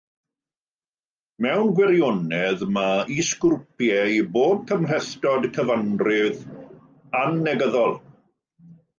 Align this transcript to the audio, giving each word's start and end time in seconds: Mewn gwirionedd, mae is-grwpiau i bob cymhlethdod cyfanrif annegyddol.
Mewn 1.45 1.67
gwirionedd, 1.79 2.63
mae 2.77 3.03
is-grwpiau 3.23 4.13
i 4.13 4.23
bob 4.37 4.63
cymhlethdod 4.71 5.45
cyfanrif 5.57 6.39
annegyddol. 7.21 7.95